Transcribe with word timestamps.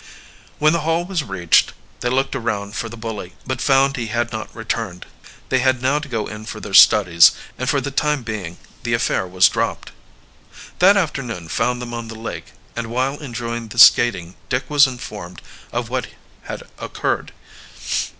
When 0.57 0.73
the 0.73 0.79
Hall 0.79 1.05
was 1.05 1.21
reached 1.23 1.73
they 1.99 2.09
looked 2.09 2.35
around 2.35 2.75
for 2.75 2.89
the 2.89 2.97
bully, 2.97 3.33
but 3.45 3.61
found 3.61 3.95
he 3.97 4.07
had 4.07 4.31
not 4.31 4.49
returned. 4.55 5.05
They 5.49 5.59
had 5.59 5.79
now 5.83 5.99
to 5.99 6.07
go 6.09 6.25
in 6.25 6.47
for 6.47 6.59
their 6.59 6.73
studies, 6.73 7.33
and 7.55 7.69
for 7.69 7.79
the 7.79 7.91
time 7.91 8.23
being 8.23 8.57
the 8.81 8.95
affair 8.95 9.27
was 9.27 9.47
dropped. 9.47 9.91
That 10.79 10.97
afternoon 10.97 11.49
found 11.49 11.83
them 11.83 11.93
on 11.93 12.07
the 12.07 12.15
lake, 12.15 12.53
and 12.75 12.87
while 12.87 13.19
enjoying 13.19 13.67
the 13.67 13.77
skating 13.77 14.33
Dick 14.49 14.67
was 14.71 14.87
informed 14.87 15.39
of 15.71 15.89
what 15.89 16.07
had 16.45 16.63
occurred. 16.79 17.31